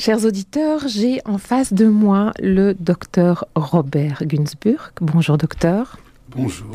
[0.00, 4.92] Chers auditeurs, j'ai en face de moi le docteur Robert Gunsburg.
[5.00, 5.98] Bonjour docteur.
[6.30, 6.70] Bonjour.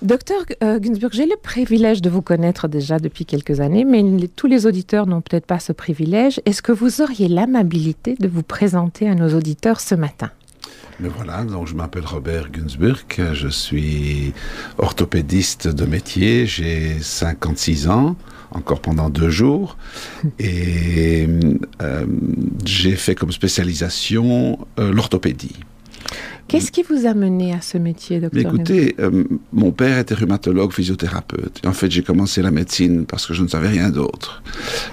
[0.00, 4.02] Docteur euh, Gunsburg, j'ai le privilège de vous connaître déjà depuis quelques années, mais
[4.34, 6.40] tous les auditeurs n'ont peut-être pas ce privilège.
[6.46, 10.30] Est-ce que vous auriez l'amabilité de vous présenter à nos auditeurs ce matin?
[11.00, 14.32] Mais voilà, donc je m'appelle Robert Gunsburg, je suis
[14.78, 18.16] orthopédiste de métier, j'ai 56 ans,
[18.50, 19.76] encore pendant deux jours.
[20.38, 21.28] Et
[21.82, 22.06] euh,
[22.64, 25.56] j'ai fait comme spécialisation euh, l'orthopédie.
[26.48, 30.72] Qu'est-ce qui vous a mené à ce métier, docteur Écoutez, euh, mon père était rhumatologue,
[30.72, 31.60] physiothérapeute.
[31.66, 34.42] en fait, j'ai commencé la médecine parce que je ne savais rien d'autre.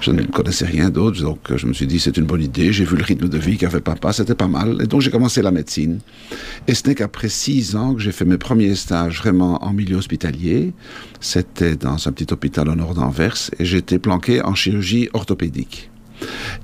[0.01, 2.73] Je ne connaissais rien d'autre, donc je me suis dit c'est une bonne idée.
[2.73, 4.81] J'ai vu le rythme de vie qu'avait papa, c'était pas mal.
[4.83, 5.99] Et donc j'ai commencé la médecine.
[6.67, 9.95] Et ce n'est qu'après six ans que j'ai fait mes premiers stages vraiment en milieu
[9.95, 10.73] hospitalier.
[11.21, 15.89] C'était dans un petit hôpital au nord d'Anvers et j'étais planqué en chirurgie orthopédique.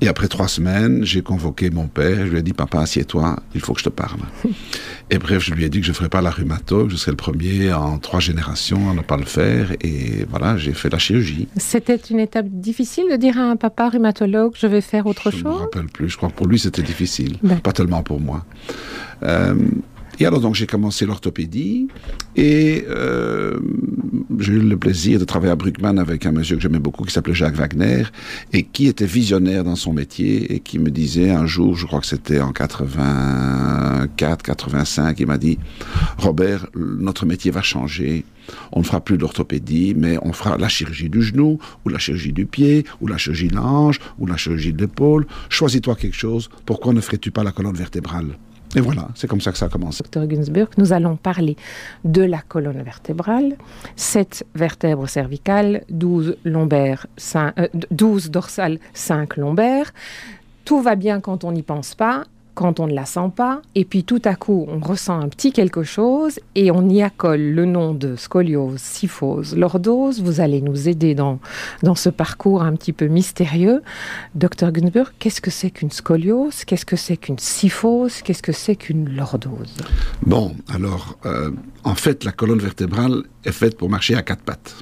[0.02, 2.26] Et après trois semaines, j'ai convoqué mon père.
[2.26, 4.20] Je lui ai dit, papa, assieds-toi, il faut que je te parle.
[5.10, 7.12] et bref, je lui ai dit que je ne ferais pas la rhumato, je serais
[7.12, 9.72] le premier en trois générations à ne pas le faire.
[9.82, 11.48] Et voilà, j'ai fait la chirurgie.
[11.58, 15.42] C'était une étape difficile de dire à un papa rhumatologue, je vais faire autre chose
[15.42, 16.10] Je ne me rappelle plus.
[16.10, 17.38] Je crois que pour lui, c'était difficile.
[17.64, 18.46] Pas tellement pour moi.
[19.24, 19.56] Euh,
[20.26, 21.88] alors donc j'ai commencé l'orthopédie
[22.36, 23.60] et euh,
[24.40, 27.14] j'ai eu le plaisir de travailler à Bruckmann avec un monsieur que j'aimais beaucoup qui
[27.14, 28.04] s'appelait Jacques Wagner
[28.54, 32.02] et qui était visionnaire dans son métier et qui me disait un jour, je crois
[32.02, 35.58] que c'était en 84, 85, il m'a dit
[36.18, 38.26] Robert, notre métier va changer.
[38.72, 42.34] On ne fera plus d'orthopédie, mais on fera la chirurgie du genou, ou la chirurgie
[42.34, 45.26] du pied, ou la chirurgie de l'ange, ou la chirurgie de l'épaule.
[45.50, 46.50] Choisis-toi quelque chose.
[46.66, 48.38] Pourquoi ne ferais-tu pas la colonne vertébrale?
[48.76, 50.04] Et voilà, c'est comme ça que ça a commencé.
[50.04, 51.58] Docteur Gunsburg, nous allons parler
[52.06, 53.56] de la colonne vertébrale,
[53.96, 57.08] 7 vertèbres cervicales, 12 lombaires,
[57.92, 59.92] 12 euh, dorsales, 5 lombaires.
[60.64, 63.86] Tout va bien quand on n'y pense pas quand on ne la sent pas, et
[63.86, 67.66] puis tout à coup on ressent un petit quelque chose et on y accole le
[67.66, 70.22] nom de scoliose, syphose, lordose.
[70.22, 71.40] Vous allez nous aider dans,
[71.84, 73.82] dans ce parcours un petit peu mystérieux.
[74.36, 76.66] Docteur Gunsburg, qu'est-ce que c'est qu'une scoliose?
[76.66, 78.22] Qu'est-ce que c'est qu'une syphose?
[78.22, 79.78] Qu'est-ce que c'est qu'une lordose?
[80.26, 81.52] Bon, alors, euh,
[81.84, 84.76] en fait, la colonne vertébrale est faite pour marcher à quatre pattes.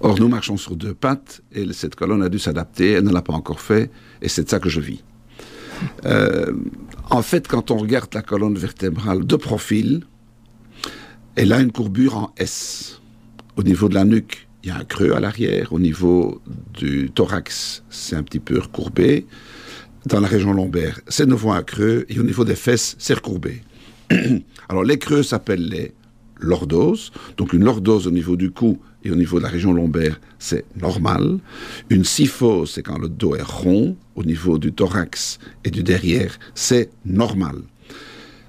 [0.00, 3.22] Or, nous marchons sur deux pattes et cette colonne a dû s'adapter, elle ne l'a
[3.22, 5.02] pas encore fait, et c'est de ça que je vis.
[6.04, 6.52] Euh,
[7.10, 10.04] en fait, quand on regarde la colonne vertébrale de profil,
[11.36, 13.00] elle a une courbure en S.
[13.56, 15.72] Au niveau de la nuque, il y a un creux à l'arrière.
[15.72, 16.40] Au niveau
[16.74, 19.26] du thorax, c'est un petit peu recourbé.
[20.06, 22.06] Dans la région lombaire, c'est nouveau un creux.
[22.08, 23.62] Et au niveau des fesses, c'est recourbé.
[24.68, 25.94] Alors, les creux s'appellent les
[26.42, 27.12] lordose.
[27.36, 30.64] Donc une lordose au niveau du cou et au niveau de la région lombaire, c'est
[30.80, 31.38] normal.
[31.90, 33.96] Une syphose, c'est quand le dos est rond.
[34.14, 37.56] Au niveau du thorax et du derrière, c'est normal.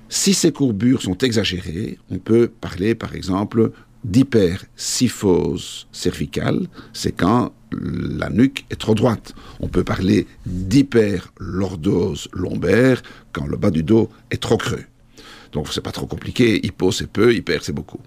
[0.09, 3.71] Si ces courbures sont exagérées, on peut parler par exemple
[4.03, 9.33] d'hypersyphose cervicale, c'est quand la nuque est trop droite.
[9.59, 14.83] On peut parler d'hyperlordose lombaire quand le bas du dos est trop creux.
[15.51, 16.63] Donc c'est pas trop compliqué.
[16.65, 17.99] Hypo c'est peu, hyper c'est beaucoup.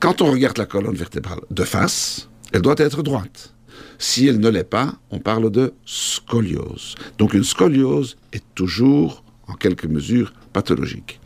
[0.00, 3.54] Quand on regarde la colonne vertébrale de face, elle doit être droite.
[3.98, 6.94] Si elle ne l'est pas, on parle de scoliose.
[7.18, 11.20] Donc une scoliose est toujours, en quelque mesure, pathologique.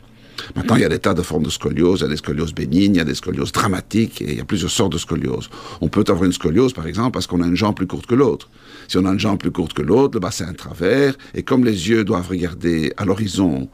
[0.55, 1.99] Maintenant, il y a des tas de formes de scoliose.
[1.99, 4.41] Il y a des scolioses bénignes, il y a des scolioses dramatiques, et il y
[4.41, 5.49] a plusieurs sortes de scoliose.
[5.81, 8.15] On peut avoir une scoliose, par exemple, parce qu'on a une jambe plus courte que
[8.15, 8.49] l'autre.
[8.87, 11.63] Si on a une jambe plus courte que l'autre, le bassin à travers, et comme
[11.63, 13.69] les yeux doivent regarder à l'horizon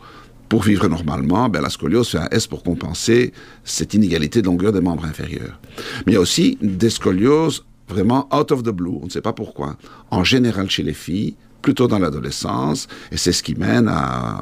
[0.49, 3.31] pour vivre normalement, ben, la scoliose fait un S pour compenser
[3.63, 5.59] cette inégalité de longueur des membres inférieurs.
[6.05, 9.21] Mais il y a aussi des scolioses vraiment out of the blue, on ne sait
[9.21, 9.77] pas pourquoi.
[10.09, 13.91] En général chez les filles, plutôt dans l'adolescence, et c'est ce qui mène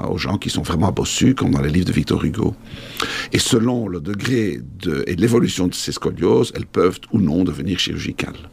[0.10, 2.56] aux gens qui sont vraiment bossus, comme dans les livres de Victor Hugo.
[3.34, 7.80] Et selon le degré de, et l'évolution de ces scolioses, elles peuvent ou non devenir
[7.80, 8.50] chirurgicales.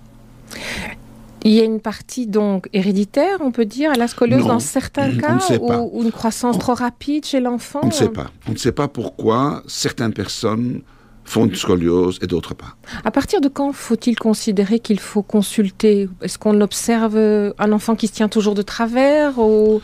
[1.45, 5.15] Il y a une partie donc héréditaire, on peut dire, à la scoliose dans certains
[5.17, 8.31] cas, ou, une croissance trop rapide chez l'enfant On ne sait pas.
[8.49, 10.81] On ne sait pas pourquoi certaines personnes
[11.25, 12.77] font une scoliose et d'autres pas.
[13.05, 16.09] À partir de quand faut-il considérer qu'il faut consulter?
[16.23, 17.17] Est-ce qu'on observe
[17.59, 19.81] un enfant qui se tient toujours de travers ou...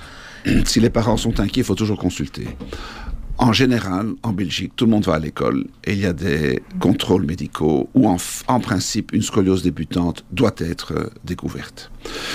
[0.64, 2.49] Si les parents sont inquiets, il faut toujours consulter.
[3.40, 6.60] En général, en Belgique, tout le monde va à l'école et il y a des
[6.78, 11.90] contrôles médicaux où, en, principe, une scoliose débutante doit être euh, découverte.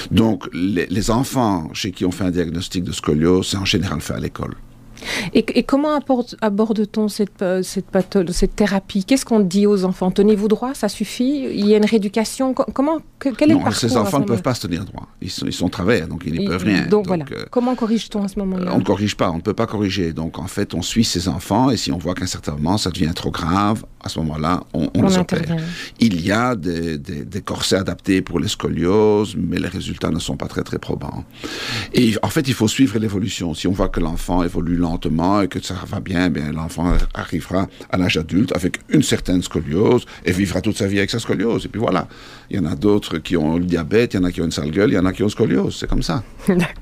[0.09, 4.15] Donc, les, enfants chez qui on fait un diagnostic de scoliose, c'est en général fait
[4.15, 4.55] à l'école.
[5.33, 5.99] Et, comment
[6.41, 7.85] aborde-t-on cette, euh, cette,
[8.31, 9.05] cette thérapie?
[9.05, 10.09] Qu'est-ce qu'on dit aux enfants?
[10.09, 11.45] Tenez-vous droit, ça suffit?
[11.51, 12.55] Il y a une rééducation?
[12.55, 12.97] Comment
[13.31, 15.07] quel est non, le parcours Ces enfants ne peuvent pas se tenir droit.
[15.21, 16.87] Ils sont, ils sont travers, donc ils ne peuvent rien.
[16.87, 17.25] Donc, voilà.
[17.31, 18.71] Euh, comment corrige-t-on à ce moment-là?
[18.73, 20.13] On ne corrige pas, on ne peut pas corriger.
[20.13, 22.77] Donc en fait, on suit ces enfants et si on voit qu'à un certain moment
[22.77, 25.57] ça devient trop grave, à ce moment-là, on, on, les opère.
[25.99, 30.19] Il y a des, des, des, corsets adaptés pour les scolioses, mais les résultats ne
[30.19, 31.23] sont pas très très probants.
[31.93, 33.53] Et en fait, il faut suivre l'évolution.
[33.55, 37.67] Si on voit que l'enfant évolue lentement et que ça va bien, bien l'enfant arrivera
[37.89, 41.65] à l'âge adulte avec une certaine scoliose et vivra toute sa vie avec sa scoliose.
[41.65, 42.07] Et puis voilà.
[42.51, 44.45] Il y en a d'autres qui ont le diabète, il y en a qui ont
[44.45, 45.77] une sale gueule, il y en a qui ont scoliose.
[45.79, 46.23] C'est comme ça.
[46.47, 46.75] D'accord.